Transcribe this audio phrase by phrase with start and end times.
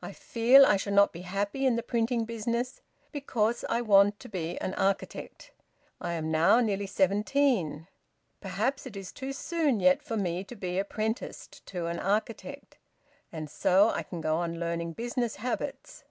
[0.00, 2.80] I feel I shall not be happy in the printing business
[3.10, 5.50] because I want to be an architect.
[6.00, 7.88] I am now nearly seventeen.
[8.40, 12.78] Perhaps it is too soon yet for me to be apprenticed to an architect,
[13.32, 16.04] and so I can go on learning business habits.